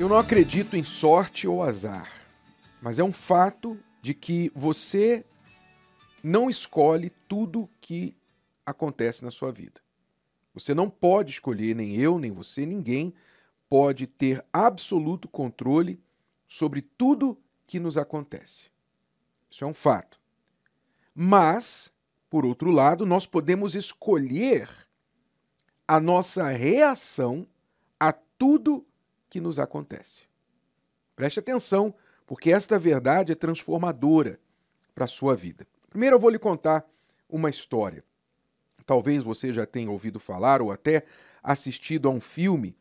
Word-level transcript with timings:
Eu 0.00 0.08
não 0.08 0.16
acredito 0.16 0.78
em 0.78 0.82
sorte 0.82 1.46
ou 1.46 1.62
azar, 1.62 2.10
mas 2.80 2.98
é 2.98 3.04
um 3.04 3.12
fato 3.12 3.78
de 4.00 4.14
que 4.14 4.50
você 4.54 5.26
não 6.22 6.48
escolhe 6.48 7.10
tudo 7.28 7.68
que 7.82 8.16
acontece 8.64 9.22
na 9.22 9.30
sua 9.30 9.52
vida. 9.52 9.78
Você 10.54 10.72
não 10.72 10.88
pode 10.88 11.32
escolher, 11.32 11.76
nem 11.76 11.96
eu, 11.96 12.18
nem 12.18 12.30
você, 12.30 12.64
ninguém 12.64 13.12
pode 13.68 14.06
ter 14.06 14.42
absoluto 14.50 15.28
controle 15.28 16.02
sobre 16.48 16.80
tudo 16.80 17.38
que 17.66 17.78
nos 17.78 17.98
acontece. 17.98 18.70
Isso 19.50 19.64
é 19.64 19.66
um 19.66 19.74
fato. 19.74 20.18
Mas, 21.14 21.92
por 22.30 22.46
outro 22.46 22.70
lado, 22.70 23.04
nós 23.04 23.26
podemos 23.26 23.74
escolher 23.74 24.66
a 25.86 26.00
nossa 26.00 26.48
reação 26.48 27.46
a 28.00 28.14
tudo 28.14 28.80
que 28.80 28.89
nos 29.38 29.58
acontece. 29.58 30.26
Preste 31.14 31.38
atenção, 31.38 31.94
porque 32.26 32.50
esta 32.50 32.78
verdade 32.78 33.32
é 33.32 33.34
transformadora 33.34 34.40
para 34.94 35.04
a 35.04 35.08
sua 35.08 35.36
vida. 35.36 35.66
Primeiro 35.90 36.16
eu 36.16 36.20
vou 36.20 36.30
lhe 36.30 36.38
contar 36.38 36.88
uma 37.28 37.50
história. 37.50 38.02
Talvez 38.86 39.22
você 39.22 39.52
já 39.52 39.66
tenha 39.66 39.90
ouvido 39.90 40.18
falar 40.18 40.62
ou 40.62 40.72
até 40.72 41.04
assistido 41.42 42.08
a 42.08 42.10
um 42.10 42.20
filme 42.20 42.74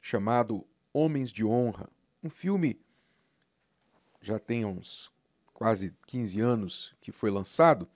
chamado 0.00 0.66
Homens 0.92 1.30
de 1.30 1.44
Honra. 1.44 1.88
Um 2.22 2.28
filme 2.28 2.80
já 4.20 4.38
tem 4.38 4.64
uns 4.64 5.12
quase 5.52 5.94
15 6.06 6.40
anos 6.40 6.96
que 7.00 7.12
foi 7.12 7.30
lançado, 7.30 7.88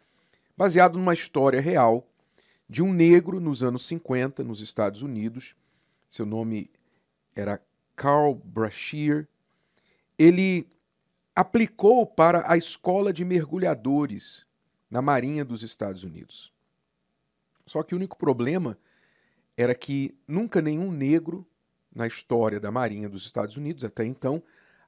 baseado 0.57 0.99
numa 0.99 1.15
história 1.15 1.61
real 1.61 2.07
de 2.69 2.83
um 2.83 2.93
negro 2.93 3.41
nos 3.41 3.63
anos 3.63 3.87
50 3.87 4.45
nos 4.45 4.61
Estados 4.61 5.03
Unidos. 5.03 5.55
Seu 6.11 6.27
nome 6.27 6.71
era 7.35 7.61
Carl 7.99 8.41
Brashear, 8.45 9.27
ele 10.17 10.69
aplicou 11.35 12.07
para 12.07 12.51
a 12.51 12.57
escola 12.57 13.13
de 13.13 13.25
mergulhadores 13.25 14.47
na 14.89 15.03
Marinha 15.03 15.45
dos 15.45 15.65
Estados 15.65 16.05
Unidos. 16.05 16.53
Só 17.67 17.83
que 17.83 17.95
o 17.95 17.99
único 17.99 18.17
problema 18.17 18.79
era 19.57 19.75
que 19.75 20.17
nunca 20.29 20.63
nenhum 20.63 20.93
negro 20.93 21.45
na 21.93 22.07
história 22.07 22.61
da 22.61 22.71
Marinha 22.71 23.09
dos 23.09 23.27
Estados 23.27 23.57
Unidos 23.57 23.83
até 23.83 24.05
então 24.05 24.41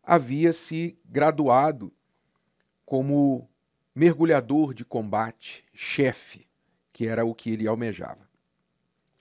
havia 0.05 0.53
se 0.53 0.97
graduado 1.05 1.93
como 2.87 3.51
mergulhador 3.93 4.73
de 4.73 4.85
combate, 4.85 5.65
chefe, 5.75 6.47
que 6.93 7.09
era 7.09 7.25
o 7.25 7.35
que 7.35 7.51
ele 7.51 7.67
almejava. 7.67 8.31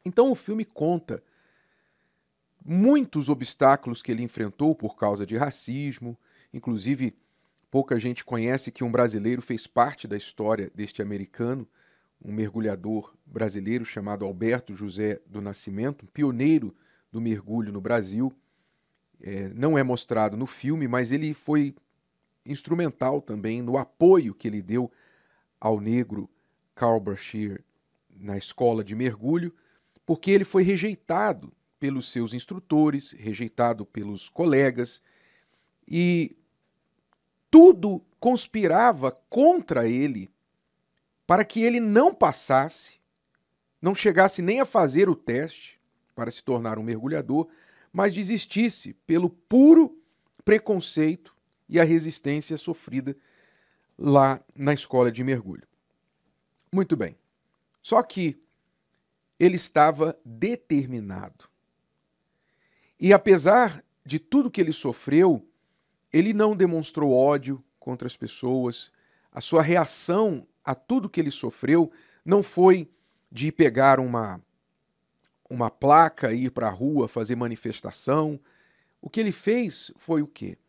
Então 0.06 0.32
o 0.32 0.36
filme 0.36 0.64
conta 0.64 1.24
muitos 2.64 3.30
obstáculos 3.30 4.02
que 4.02 4.12
ele 4.12 4.24
enfrentou 4.24 4.76
por 4.76 4.96
causa 4.96 5.26
de 5.26 5.38
racismo, 5.38 6.18
inclusive 6.54 7.16
pouca 7.72 8.00
gente 8.00 8.26
conhece 8.26 8.72
que 8.72 8.84
um 8.84 8.92
brasileiro 8.92 9.42
fez 9.42 9.68
parte 9.68 10.08
da 10.08 10.18
história 10.18 10.72
deste 10.74 11.02
americano, 11.02 11.68
um 12.24 12.32
mergulhador 12.34 13.14
brasileiro 13.26 13.86
chamado 13.86 14.26
Alberto 14.26 14.74
José 14.74 15.22
do 15.26 15.42
Nascimento, 15.42 16.06
pioneiro 16.08 16.76
do 17.12 17.22
mergulho 17.22 17.72
no 17.72 17.80
Brasil. 17.80 18.34
É, 19.22 19.50
não 19.50 19.78
é 19.78 19.84
mostrado 19.84 20.36
no 20.36 20.46
filme, 20.46 20.88
mas 20.88 21.12
ele 21.12 21.34
foi 21.34 21.76
instrumental 22.46 23.22
também 23.22 23.62
no 23.62 23.78
apoio 23.78 24.34
que 24.34 24.48
ele 24.48 24.62
deu 24.62 24.92
ao 25.60 25.80
negro 25.80 26.30
Carl 26.74 27.00
Brashear 27.00 27.62
na 28.10 28.38
escola 28.38 28.84
de 28.84 28.96
mergulho, 28.96 29.54
porque 30.06 30.32
ele 30.32 30.44
foi 30.44 30.64
rejeitado 30.64 31.54
pelos 31.80 32.12
seus 32.12 32.34
instrutores, 32.34 33.12
rejeitado 33.14 33.86
pelos 33.86 34.30
colegas, 34.30 35.02
e 35.88 36.36
tudo 37.50 38.04
conspirava 38.20 39.12
contra 39.30 39.88
ele 39.88 40.30
para 41.26 41.46
que 41.46 41.62
ele 41.62 41.80
não 41.80 42.14
passasse, 42.14 43.00
não 43.82 43.96
chegasse 43.96 44.42
nem 44.42 44.60
a 44.60 44.66
fazer 44.66 45.08
o 45.10 45.16
teste 45.16 45.80
para 46.14 46.30
se 46.30 46.44
tornar 46.44 46.78
um 46.78 46.84
mergulhador, 46.84 47.48
mas 47.94 48.14
desistisse 48.14 48.94
pelo 49.08 49.30
puro 49.30 49.98
preconceito 50.44 51.36
e 51.68 51.80
a 51.80 51.84
resistência 51.84 52.58
sofrida 52.58 53.16
lá 53.98 54.44
na 54.56 54.74
escola 54.74 55.12
de 55.12 55.24
mergulho. 55.24 55.68
Muito 56.72 56.96
bem. 56.96 57.18
Só 57.82 58.02
que 58.04 58.42
ele 59.40 59.56
estava 59.56 60.20
determinado. 60.24 61.49
E 63.00 63.14
apesar 63.14 63.84
de 64.06 64.20
tudo 64.20 64.52
que 64.52 64.60
ele 64.60 64.74
sofreu, 64.74 65.48
ele 66.12 66.34
não 66.34 66.56
demonstrou 66.56 67.14
ódio 67.14 67.64
contra 67.80 68.06
as 68.06 68.18
pessoas. 68.18 68.92
A 69.32 69.40
sua 69.40 69.62
reação 69.62 70.46
a 70.66 70.76
tudo 70.76 71.10
que 71.10 71.20
ele 71.20 71.32
sofreu 71.32 71.92
não 72.26 72.44
foi 72.44 72.92
de 73.32 73.52
pegar 73.52 74.00
uma 74.00 74.42
uma 75.50 75.72
placa, 75.72 76.32
ir 76.32 76.52
para 76.52 76.68
a 76.68 76.72
rua, 76.72 77.08
fazer 77.08 77.36
manifestação. 77.36 78.40
O 79.02 79.10
que 79.10 79.20
ele 79.20 79.32
fez 79.32 79.92
foi 79.98 80.22
o 80.22 80.28
quê? 80.28 80.60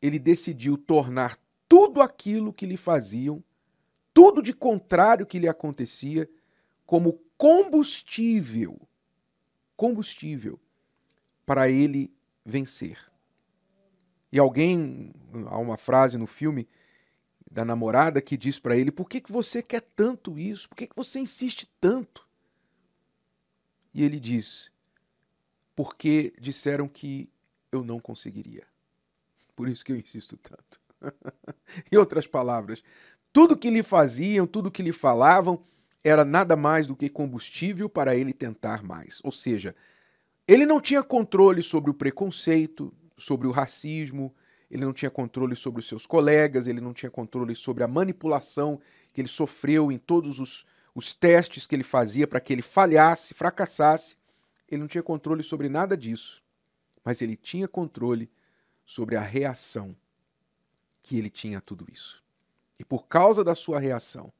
Ele 0.00 0.18
decidiu 0.18 0.78
tornar 0.78 1.36
tudo 1.68 2.00
aquilo 2.00 2.50
que 2.50 2.64
lhe 2.64 2.78
faziam, 2.78 3.44
tudo 4.14 4.40
de 4.40 4.54
contrário 4.54 5.26
que 5.26 5.38
lhe 5.38 5.48
acontecia, 5.48 6.26
como 6.86 7.20
combustível. 7.36 8.80
Combustível 9.76 10.58
para 11.52 11.68
ele 11.68 12.10
vencer. 12.42 12.96
E 14.32 14.38
alguém, 14.38 15.12
há 15.50 15.58
uma 15.58 15.76
frase 15.76 16.16
no 16.16 16.26
filme 16.26 16.66
da 17.50 17.62
namorada 17.62 18.22
que 18.22 18.38
diz 18.38 18.58
para 18.58 18.74
ele: 18.74 18.90
Por 18.90 19.06
que, 19.06 19.20
que 19.20 19.30
você 19.30 19.62
quer 19.62 19.82
tanto 19.82 20.38
isso? 20.38 20.66
Por 20.66 20.76
que, 20.76 20.86
que 20.86 20.96
você 20.96 21.18
insiste 21.18 21.70
tanto? 21.78 22.26
E 23.92 24.02
ele 24.02 24.18
diz: 24.18 24.72
Porque 25.76 26.32
disseram 26.40 26.88
que 26.88 27.28
eu 27.70 27.84
não 27.84 28.00
conseguiria. 28.00 28.66
Por 29.54 29.68
isso 29.68 29.84
que 29.84 29.92
eu 29.92 29.96
insisto 29.96 30.38
tanto. 30.38 30.80
em 31.92 31.98
outras 31.98 32.26
palavras, 32.26 32.82
tudo 33.30 33.58
que 33.58 33.68
lhe 33.68 33.82
faziam, 33.82 34.46
tudo 34.46 34.70
que 34.70 34.82
lhe 34.82 34.92
falavam, 34.92 35.62
era 36.02 36.24
nada 36.24 36.56
mais 36.56 36.86
do 36.86 36.96
que 36.96 37.10
combustível 37.10 37.90
para 37.90 38.16
ele 38.16 38.32
tentar 38.32 38.82
mais. 38.82 39.20
Ou 39.22 39.30
seja, 39.30 39.76
ele 40.46 40.66
não 40.66 40.80
tinha 40.80 41.02
controle 41.02 41.62
sobre 41.62 41.90
o 41.90 41.94
preconceito, 41.94 42.92
sobre 43.16 43.46
o 43.46 43.50
racismo, 43.50 44.34
ele 44.70 44.84
não 44.84 44.92
tinha 44.92 45.10
controle 45.10 45.54
sobre 45.54 45.80
os 45.80 45.86
seus 45.86 46.06
colegas, 46.06 46.66
ele 46.66 46.80
não 46.80 46.92
tinha 46.92 47.10
controle 47.10 47.54
sobre 47.54 47.84
a 47.84 47.88
manipulação 47.88 48.80
que 49.12 49.20
ele 49.20 49.28
sofreu 49.28 49.92
em 49.92 49.98
todos 49.98 50.40
os, 50.40 50.64
os 50.94 51.12
testes 51.12 51.66
que 51.66 51.74
ele 51.74 51.84
fazia 51.84 52.26
para 52.26 52.40
que 52.40 52.52
ele 52.52 52.62
falhasse, 52.62 53.34
fracassasse. 53.34 54.16
Ele 54.68 54.80
não 54.80 54.88
tinha 54.88 55.02
controle 55.02 55.42
sobre 55.42 55.68
nada 55.68 55.96
disso, 55.96 56.42
mas 57.04 57.20
ele 57.20 57.36
tinha 57.36 57.68
controle 57.68 58.30
sobre 58.86 59.16
a 59.16 59.20
reação 59.20 59.94
que 61.02 61.18
ele 61.18 61.28
tinha 61.28 61.58
a 61.58 61.60
tudo 61.60 61.86
isso. 61.92 62.22
E 62.78 62.84
por 62.84 63.06
causa 63.06 63.44
da 63.44 63.54
sua 63.54 63.78
reação, 63.78 64.32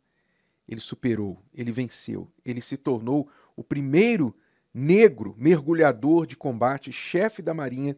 ele 0.67 0.81
superou, 0.81 1.43
ele 1.53 1.71
venceu, 1.71 2.31
ele 2.45 2.61
se 2.63 2.77
tornou 2.77 3.29
o 3.55 3.63
primeiro 3.63 4.35
negro 4.73 5.35
mergulhador 5.39 6.27
de 6.27 6.37
combate, 6.37 6.93
chefe 6.93 7.43
da 7.43 7.53
Marinha 7.53 7.97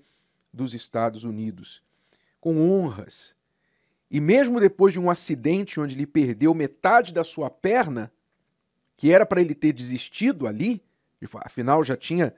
dos 0.52 0.74
Estados 0.74 1.24
Unidos, 1.24 1.82
com 2.40 2.60
honras. 2.62 3.34
E 4.10 4.20
mesmo 4.20 4.60
depois 4.60 4.92
de 4.92 5.00
um 5.00 5.10
acidente 5.10 5.80
onde 5.80 5.94
ele 5.94 6.06
perdeu 6.06 6.54
metade 6.54 7.12
da 7.12 7.24
sua 7.24 7.50
perna, 7.50 8.12
que 8.96 9.12
era 9.12 9.26
para 9.26 9.40
ele 9.40 9.54
ter 9.54 9.72
desistido 9.72 10.46
ali, 10.46 10.82
afinal 11.44 11.82
já 11.82 11.96
tinha 11.96 12.34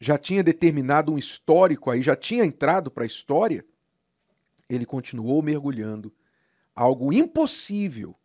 já 0.00 0.18
tinha 0.18 0.42
determinado 0.42 1.12
um 1.12 1.18
histórico 1.18 1.88
aí, 1.88 2.02
já 2.02 2.16
tinha 2.16 2.44
entrado 2.44 2.90
para 2.90 3.04
a 3.04 3.06
história, 3.06 3.64
ele 4.68 4.84
continuou 4.84 5.40
mergulhando, 5.40 6.12
algo 6.74 7.12
impossível 7.12 8.16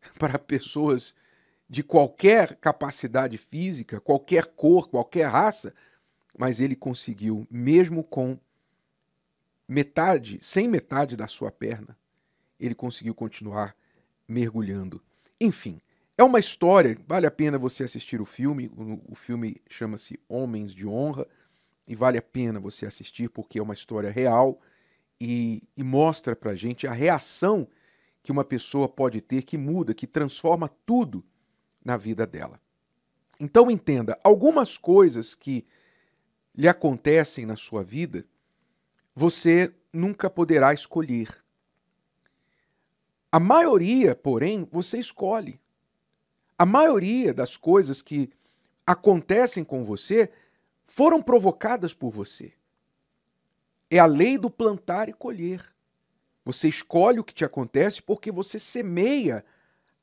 para 0.18 0.38
pessoas 0.38 1.14
de 1.68 1.82
qualquer 1.82 2.54
capacidade 2.56 3.36
física, 3.36 4.00
qualquer 4.00 4.46
cor, 4.46 4.88
qualquer 4.88 5.26
raça, 5.26 5.74
mas 6.38 6.60
ele 6.60 6.76
conseguiu, 6.76 7.46
mesmo 7.50 8.04
com 8.04 8.38
metade, 9.66 10.38
sem 10.40 10.68
metade 10.68 11.16
da 11.16 11.26
sua 11.26 11.50
perna, 11.50 11.96
ele 12.58 12.74
conseguiu 12.74 13.14
continuar 13.14 13.74
mergulhando. 14.28 15.02
Enfim, 15.40 15.80
é 16.16 16.22
uma 16.22 16.38
história, 16.38 16.96
vale 17.06 17.26
a 17.26 17.30
pena 17.30 17.58
você 17.58 17.84
assistir 17.84 18.20
o 18.20 18.24
filme. 18.24 18.70
O, 19.08 19.14
filme 19.14 19.60
chama-se 19.68 20.18
Homens 20.28 20.72
de 20.72 20.86
Honra 20.86 21.26
e 21.86 21.94
vale 21.94 22.16
a 22.16 22.22
pena 22.22 22.60
você 22.60 22.86
assistir 22.86 23.28
porque 23.28 23.58
é 23.58 23.62
uma 23.62 23.74
história 23.74 24.10
real 24.10 24.60
e, 25.20 25.62
e 25.76 25.82
mostra 25.82 26.34
pra 26.34 26.54
gente 26.54 26.86
a 26.86 26.92
reação 26.92 27.68
que 28.22 28.32
uma 28.32 28.44
pessoa 28.44 28.88
pode 28.88 29.20
ter 29.20 29.42
que 29.42 29.58
muda, 29.58 29.94
que 29.94 30.06
transforma 30.06 30.70
tudo 30.86 31.24
na 31.86 31.96
vida 31.96 32.26
dela. 32.26 32.60
Então 33.38 33.70
entenda, 33.70 34.18
algumas 34.24 34.76
coisas 34.76 35.36
que 35.36 35.64
lhe 36.52 36.66
acontecem 36.66 37.46
na 37.46 37.54
sua 37.54 37.84
vida 37.84 38.26
você 39.14 39.72
nunca 39.90 40.28
poderá 40.28 40.74
escolher. 40.74 41.42
A 43.32 43.40
maioria, 43.40 44.14
porém, 44.14 44.68
você 44.70 44.98
escolhe. 44.98 45.58
A 46.58 46.66
maioria 46.66 47.32
das 47.32 47.56
coisas 47.56 48.02
que 48.02 48.30
acontecem 48.86 49.64
com 49.64 49.84
você 49.84 50.30
foram 50.84 51.22
provocadas 51.22 51.94
por 51.94 52.10
você. 52.10 52.52
É 53.90 53.98
a 53.98 54.06
lei 54.06 54.36
do 54.36 54.50
plantar 54.50 55.08
e 55.08 55.14
colher. 55.14 55.64
Você 56.44 56.68
escolhe 56.68 57.18
o 57.18 57.24
que 57.24 57.34
te 57.34 57.44
acontece 57.44 58.02
porque 58.02 58.30
você 58.30 58.58
semeia 58.58 59.44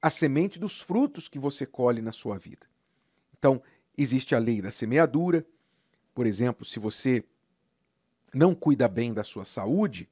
a 0.04 0.10
semente 0.10 0.60
dos 0.60 0.82
frutos 0.82 1.30
que 1.30 1.40
você 1.40 1.66
colhe 1.66 2.02
na 2.02 2.12
sua 2.12 2.38
vida. 2.38 2.68
Então, 3.40 3.64
existe 3.98 4.36
a 4.36 4.38
lei 4.38 4.62
da 4.62 4.70
semeadura. 4.70 5.46
Por 6.14 6.26
exemplo, 6.26 6.66
se 6.66 6.78
você 6.78 7.24
não 8.34 8.54
cuida 8.54 8.86
bem 8.90 9.14
da 9.14 9.24
sua 9.24 9.46
saúde, 9.46 10.10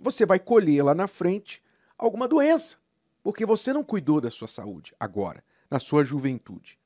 você 0.00 0.24
vai 0.24 0.38
colher 0.38 0.82
lá 0.82 0.94
na 0.94 1.06
frente 1.06 1.62
alguma 1.98 2.26
doença, 2.26 2.78
porque 3.22 3.44
você 3.44 3.70
não 3.70 3.84
cuidou 3.84 4.18
da 4.18 4.30
sua 4.30 4.48
saúde 4.48 4.94
agora, 4.98 5.44
na 5.70 5.78
sua 5.78 6.02
juventude. 6.02 6.78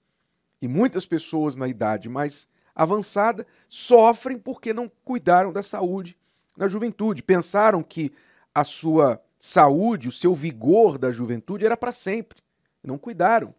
E 0.60 0.66
muitas 0.66 1.06
pessoas 1.06 1.54
na 1.54 1.68
idade 1.68 2.08
mais 2.08 2.48
avançada 2.74 3.46
sofrem 3.68 4.36
porque 4.36 4.72
não 4.72 4.90
cuidaram 5.04 5.52
da 5.52 5.62
saúde 5.62 6.18
na 6.56 6.66
juventude. 6.66 7.22
Pensaram 7.22 7.84
que 7.84 8.12
a 8.52 8.64
sua 8.64 9.22
saúde, 9.38 10.08
o 10.08 10.12
seu 10.12 10.34
vigor 10.34 10.98
da 10.98 11.12
juventude 11.12 11.64
era 11.64 11.76
para 11.76 11.92
sempre. 11.92 12.47
Não 12.88 12.96
cuidaram. 12.96 13.54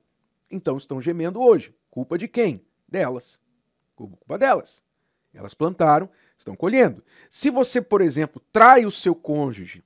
Então 0.50 0.76
estão 0.76 1.00
gemendo 1.00 1.40
hoje. 1.40 1.76
Culpa 1.92 2.18
de 2.18 2.28
quem? 2.28 2.66
Delas. 2.88 3.40
Culpa 3.96 4.40
delas. 4.40 4.84
Elas 5.32 5.54
plantaram, 5.54 6.10
estão 6.36 6.56
colhendo. 6.56 7.04
Se 7.30 7.52
você, 7.52 7.80
por 7.80 8.02
exemplo, 8.02 8.42
trai 8.52 8.88
o 8.88 8.90
seu 8.90 9.14
cônjuge, 9.14 9.84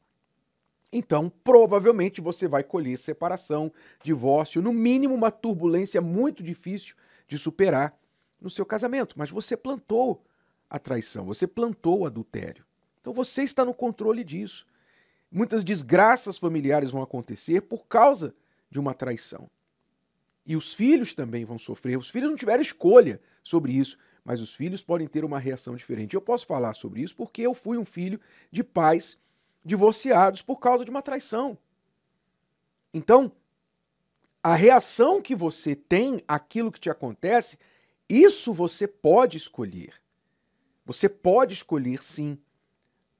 então 0.93 1.29
provavelmente 1.43 2.21
você 2.21 2.47
vai 2.47 2.63
colher 2.63 2.97
separação, 2.97 3.69
divórcio, 4.01 4.61
no 4.61 4.71
mínimo 4.71 5.13
uma 5.13 5.29
turbulência 5.29 5.99
muito 6.01 6.41
difícil 6.41 6.95
de 7.27 7.37
superar 7.37 7.99
no 8.39 8.49
seu 8.49 8.65
casamento. 8.65 9.19
Mas 9.19 9.29
você 9.29 9.57
plantou 9.57 10.23
a 10.69 10.79
traição, 10.79 11.25
você 11.25 11.45
plantou 11.45 11.99
o 11.99 12.05
adultério. 12.05 12.63
Então 13.01 13.11
você 13.11 13.43
está 13.43 13.65
no 13.65 13.73
controle 13.73 14.23
disso. 14.23 14.65
Muitas 15.29 15.65
desgraças 15.65 16.37
familiares 16.37 16.91
vão 16.91 17.01
acontecer 17.01 17.59
por 17.63 17.85
causa 17.87 18.33
de 18.73 18.79
uma 18.79 18.93
traição. 18.93 19.49
E 20.43 20.55
os 20.55 20.73
filhos 20.73 21.13
também 21.13 21.45
vão 21.45 21.59
sofrer. 21.59 21.95
Os 21.97 22.09
filhos 22.09 22.29
não 22.29 22.35
tiveram 22.35 22.61
escolha 22.61 23.21
sobre 23.43 23.71
isso, 23.71 23.97
mas 24.25 24.41
os 24.41 24.55
filhos 24.55 24.81
podem 24.81 25.07
ter 25.07 25.23
uma 25.23 25.37
reação 25.37 25.75
diferente. 25.75 26.15
Eu 26.15 26.21
posso 26.21 26.47
falar 26.47 26.73
sobre 26.73 27.01
isso 27.01 27.15
porque 27.15 27.43
eu 27.43 27.53
fui 27.53 27.77
um 27.77 27.85
filho 27.85 28.19
de 28.51 28.63
pais 28.63 29.17
divorciados 29.63 30.41
por 30.41 30.59
causa 30.59 30.83
de 30.83 30.89
uma 30.89 31.03
traição. 31.03 31.55
Então, 32.91 33.31
a 34.41 34.55
reação 34.55 35.21
que 35.21 35.35
você 35.35 35.75
tem 35.75 36.21
àquilo 36.27 36.71
que 36.71 36.79
te 36.79 36.89
acontece, 36.89 37.59
isso 38.09 38.51
você 38.51 38.87
pode 38.87 39.37
escolher. 39.37 39.93
Você 40.83 41.07
pode 41.07 41.53
escolher 41.53 42.03
sim 42.03 42.39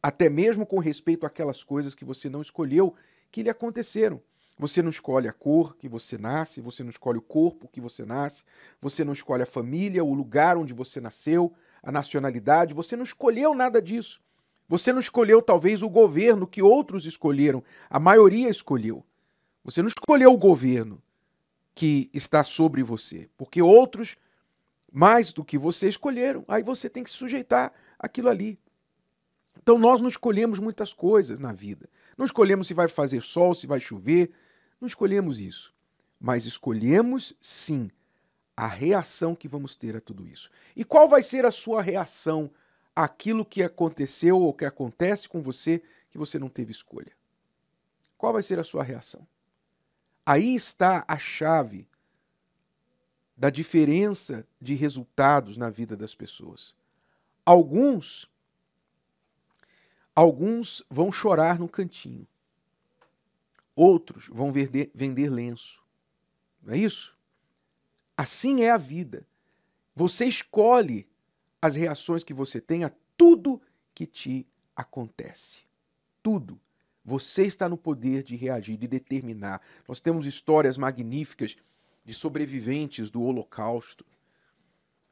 até 0.01 0.29
mesmo 0.29 0.65
com 0.65 0.79
respeito 0.79 1.27
àquelas 1.27 1.63
coisas 1.63 1.95
que 1.95 2.03
você 2.03 2.27
não 2.27 2.41
escolheu 2.41 2.95
que 3.31 3.44
lhe 3.44 3.50
aconteceram. 3.50 4.19
Você 4.63 4.81
não 4.81 4.89
escolhe 4.89 5.27
a 5.27 5.33
cor 5.33 5.75
que 5.75 5.89
você 5.89 6.18
nasce, 6.18 6.62
você 6.62 6.83
não 6.83 6.89
escolhe 6.89 7.18
o 7.18 7.21
corpo 7.21 7.68
que 7.68 7.81
você 7.81 8.06
nasce, 8.06 8.45
você 8.81 9.04
não 9.04 9.12
escolhe 9.12 9.44
a 9.44 9.45
família, 9.45 10.01
o 10.06 10.13
lugar 10.13 10.56
onde 10.56 10.71
você 10.71 11.01
nasceu, 11.01 11.54
a 11.83 11.92
nacionalidade, 11.92 12.74
você 12.74 12.95
não 12.95 13.04
escolheu 13.04 13.54
nada 13.54 13.81
disso. 13.81 14.21
Você 14.69 14.94
não 14.94 15.01
escolheu 15.01 15.42
talvez 15.42 15.81
o 15.81 15.89
governo 15.89 16.48
que 16.48 16.62
outros 16.62 17.06
escolheram, 17.06 17.62
a 17.89 18.00
maioria 18.00 18.50
escolheu. 18.50 19.04
Você 19.65 19.81
não 19.81 19.89
escolheu 19.89 20.31
o 20.31 20.38
governo 20.38 21.04
que 21.75 22.10
está 22.13 22.42
sobre 22.42 22.81
você, 22.83 23.30
porque 23.36 23.62
outros 23.62 24.15
mais 24.89 25.33
do 25.33 25.44
que 25.44 25.57
você 25.57 25.89
escolheram. 25.89 26.45
Aí 26.48 26.63
você 26.63 26.89
tem 26.89 27.04
que 27.04 27.10
se 27.10 27.18
sujeitar 27.18 27.74
aquilo 28.00 28.30
ali. 28.30 28.57
Então 29.62 29.77
nós 29.77 30.00
não 30.00 30.07
escolhemos 30.07 30.57
muitas 30.57 30.94
coisas 30.94 31.38
na 31.38 31.51
vida. 31.51 31.89
Não 32.18 32.25
escolhemos 32.25 32.65
se 32.65 32.74
vai 32.74 32.88
fazer 32.88 33.21
sol, 33.21 33.54
se 33.54 33.68
vai 33.68 33.81
chover. 33.81 34.31
Não 34.83 34.88
escolhemos 34.88 35.39
isso. 35.39 35.74
Mas 36.19 36.45
escolhemos, 36.45 37.33
sim, 37.39 37.89
a 38.53 38.68
reação 38.68 39.33
que 39.33 39.47
vamos 39.47 39.77
ter 39.77 39.95
a 39.95 40.01
tudo 40.01 40.27
isso. 40.27 40.50
E 40.75 40.83
qual 40.83 41.07
vai 41.07 41.24
ser 41.24 41.45
a 41.45 41.51
sua 41.51 41.81
reação 41.81 42.51
àquilo 42.94 43.45
que 43.45 43.63
aconteceu 43.63 44.38
ou 44.38 44.53
que 44.53 44.65
acontece 44.65 45.30
com 45.30 45.41
você 45.41 45.81
que 46.12 46.18
você 46.18 46.38
não 46.38 46.50
teve 46.50 46.74
escolha? 46.74 47.13
Qual 48.18 48.33
vai 48.33 48.44
ser 48.44 48.59
a 48.59 48.63
sua 48.65 48.83
reação? 48.83 49.25
Aí 50.25 50.53
está 50.53 51.06
a 51.07 51.18
chave 51.18 51.88
da 53.38 53.50
diferença 53.50 54.45
de 54.59 54.74
resultados 54.74 55.56
na 55.56 55.69
vida 55.69 55.95
das 55.95 56.13
pessoas. 56.13 56.75
Alguns 57.45 58.29
Alguns 60.13 60.83
vão 60.89 61.09
chorar 61.09 61.57
no 61.57 61.69
cantinho. 61.69 62.27
Outros 63.75 64.28
vão 64.31 64.52
vender, 64.52 64.92
vender 64.94 65.30
lenço. 65.30 65.84
Não 66.62 66.74
é 66.74 66.78
isso? 66.78 67.18
Assim 68.16 68.64
é 68.64 68.72
a 68.72 68.78
vida. 68.78 69.28
Você 69.96 70.25
escolhe 70.25 71.08
as 71.62 71.75
reações 71.75 72.24
que 72.24 72.34
você 72.34 72.60
tem 72.60 72.84
a 72.84 72.92
tudo 73.18 73.62
que 73.94 74.06
te 74.06 74.48
acontece. 74.75 75.62
Tudo. 76.22 76.60
Você 77.06 77.44
está 77.44 77.68
no 77.68 77.78
poder 77.78 78.24
de 78.24 78.36
reagir, 78.36 78.78
de 78.78 78.88
determinar. 78.88 79.62
Nós 79.88 80.00
temos 80.00 80.25
histórias 80.25 80.78
magníficas 80.78 81.56
de 82.06 82.14
sobreviventes 82.14 83.10
do 83.10 83.22
Holocausto. 83.22 84.06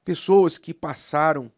Pessoas 0.04 0.58
que 0.58 0.74
passaram 0.74 1.52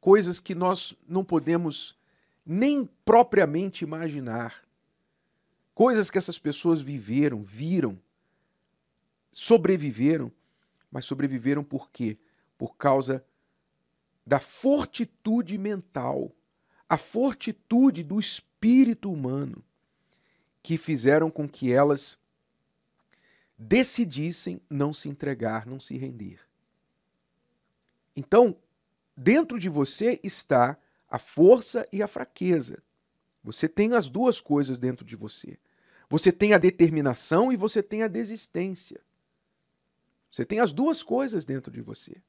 coisas 0.00 0.40
que 0.40 0.54
nós 0.54 0.94
não 1.08 1.24
podemos 1.24 1.96
nem 2.44 2.88
propriamente 3.04 3.84
imaginar. 3.84 4.65
Coisas 5.76 6.10
que 6.10 6.16
essas 6.16 6.38
pessoas 6.38 6.80
viveram, 6.80 7.42
viram, 7.42 8.00
sobreviveram, 9.30 10.32
mas 10.90 11.04
sobreviveram 11.04 11.62
por 11.62 11.90
quê? 11.90 12.16
Por 12.56 12.78
causa 12.78 13.22
da 14.26 14.40
fortitude 14.40 15.58
mental, 15.58 16.32
a 16.88 16.96
fortitude 16.96 18.02
do 18.02 18.18
espírito 18.18 19.12
humano, 19.12 19.62
que 20.62 20.78
fizeram 20.78 21.30
com 21.30 21.46
que 21.46 21.70
elas 21.70 22.16
decidissem 23.58 24.62
não 24.70 24.94
se 24.94 25.10
entregar, 25.10 25.66
não 25.66 25.78
se 25.78 25.98
render. 25.98 26.40
Então, 28.16 28.56
dentro 29.14 29.58
de 29.58 29.68
você 29.68 30.18
está 30.24 30.78
a 31.06 31.18
força 31.18 31.86
e 31.92 32.02
a 32.02 32.08
fraqueza. 32.08 32.82
Você 33.44 33.68
tem 33.68 33.92
as 33.92 34.08
duas 34.08 34.40
coisas 34.40 34.78
dentro 34.78 35.04
de 35.04 35.14
você. 35.14 35.58
Você 36.08 36.30
tem 36.30 36.52
a 36.52 36.58
determinação 36.58 37.52
e 37.52 37.56
você 37.56 37.82
tem 37.82 38.02
a 38.02 38.08
desistência. 38.08 39.00
Você 40.30 40.44
tem 40.44 40.60
as 40.60 40.72
duas 40.72 41.02
coisas 41.02 41.44
dentro 41.44 41.72
de 41.72 41.80
você. 41.80 42.22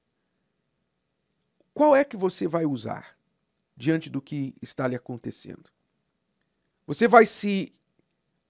Qual 1.74 1.96
é 1.96 2.04
que 2.04 2.18
você 2.18 2.48
vai 2.48 2.66
usar 2.66 3.18
diante 3.76 4.10
do 4.10 4.22
que 4.22 4.56
está 4.62 4.88
lhe 4.88 4.96
acontecendo? 4.96 5.70
Você 6.88 7.08
vai 7.08 7.26
se 7.26 7.72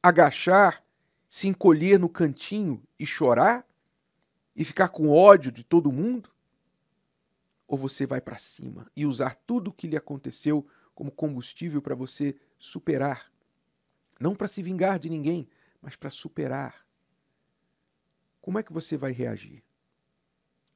agachar, 0.01 0.84
se 1.27 1.48
encolher 1.48 2.00
no 2.00 2.07
cantinho 2.07 2.81
e 2.98 3.05
chorar? 3.05 3.67
E 4.55 4.63
ficar 4.63 4.89
com 4.89 5.10
ódio 5.10 5.51
de 5.51 5.63
todo 5.63 5.91
mundo? 5.91 6.31
ou 7.67 7.77
você 7.77 8.05
vai 8.05 8.22
para 8.22 8.38
cima 8.38 8.89
e 8.96 9.05
usar 9.05 9.36
tudo 9.46 9.69
o 9.69 9.74
que 9.74 9.88
lhe 9.88 9.98
aconteceu 9.98 10.65
como 10.96 11.12
combustível 11.12 11.81
para 11.81 11.93
você 11.93 12.36
superar? 12.57 13.31
Não 14.19 14.36
para 14.36 14.47
se 14.47 14.62
vingar 14.62 15.00
de 15.00 15.09
ninguém, 15.09 15.47
mas 15.81 15.95
para 15.95 16.09
superar. 16.09 16.86
Como 18.41 18.57
é 18.57 18.63
que 18.63 18.74
você 18.74 18.97
vai 18.97 19.12
reagir? 19.12 19.63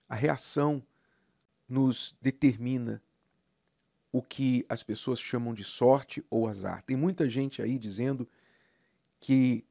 A 0.08 0.16
reação 0.16 0.84
nos 1.68 2.16
determina 2.22 3.02
o 4.12 4.22
que 4.22 4.66
as 4.68 4.84
pessoas 4.84 5.20
chamam 5.20 5.54
de 5.54 5.64
sorte 5.64 6.24
ou 6.30 6.48
azar. 6.48 6.84
Tem 6.84 6.98
muita 6.98 7.30
gente 7.30 7.62
aí 7.62 7.80
dizendo 7.80 8.28
que 9.20 9.64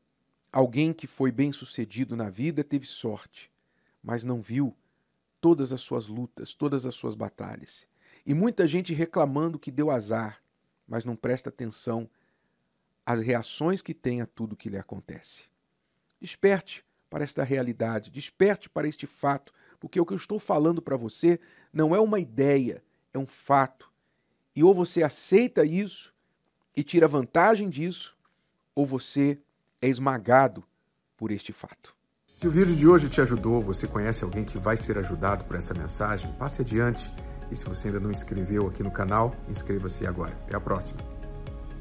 alguém 0.51 0.93
que 0.93 1.07
foi 1.07 1.31
bem 1.31 1.53
sucedido 1.53 2.17
na 2.17 2.31
vida 2.31 2.65
teve 2.65 2.87
sorte, 2.87 3.53
mas 4.03 4.25
não 4.25 4.41
viu 4.41 4.75
todas 5.41 5.73
as 5.73 5.81
suas 5.81 6.07
lutas, 6.07 6.55
todas 6.55 6.87
as 6.87 6.95
suas 6.95 7.15
batalhas. 7.15 7.87
E 8.25 8.33
muita 8.33 8.67
gente 8.67 8.95
reclamando 8.95 9.59
que 9.59 9.71
deu 9.71 9.91
azar, 9.91 10.43
mas 10.89 11.05
não 11.05 11.15
presta 11.15 11.51
atenção 11.51 12.09
às 13.11 13.21
reações 13.21 13.83
que 13.83 13.95
tem 13.95 14.21
a 14.21 14.27
tudo 14.27 14.57
que 14.57 14.69
lhe 14.69 14.79
acontece. 14.79 15.45
Desperte 16.21 16.85
para 17.09 17.25
esta 17.25 17.43
realidade, 17.43 18.11
desperte 18.11 18.69
para 18.69 18.87
este 18.87 19.07
fato, 19.07 19.53
porque 19.79 20.01
o 20.01 20.07
que 20.07 20.13
eu 20.13 20.17
estou 20.17 20.39
falando 20.39 20.81
para 20.81 20.97
você 20.97 21.41
não 21.73 21.95
é 21.95 22.01
uma 22.01 22.21
ideia, 22.21 22.83
é 23.13 23.19
um 23.19 23.27
fato. 23.27 23.91
E 24.55 24.63
ou 24.63 24.75
você 24.75 25.03
aceita 25.03 25.65
isso 25.65 26.15
e 26.77 26.83
tira 26.83 27.09
vantagem 27.09 27.69
disso, 27.69 28.17
ou 28.75 28.87
você 28.87 29.39
é 29.83 29.89
esmagado 29.89 30.63
por 31.17 31.31
este 31.31 31.53
fato. 31.53 31.95
Se 32.33 32.47
o 32.47 32.51
vídeo 32.51 32.75
de 32.75 32.87
hoje 32.87 33.09
te 33.09 33.21
ajudou, 33.21 33.63
você 33.63 33.87
conhece 33.87 34.25
alguém 34.25 34.45
que 34.45 34.57
vai 34.57 34.77
ser 34.77 34.97
ajudado 34.99 35.45
por 35.45 35.57
essa 35.57 35.75
mensagem, 35.75 36.33
passe 36.35 36.63
adiante. 36.63 37.11
E 37.51 37.57
se 37.57 37.65
você 37.65 37.89
ainda 37.89 38.01
não 38.01 38.11
inscreveu 38.11 38.69
aqui 38.69 38.83
no 38.83 38.91
canal, 38.91 39.35
inscreva-se 39.49 40.07
agora. 40.07 40.33
Até 40.47 40.57
a 40.57 40.61
próxima. 40.61 41.20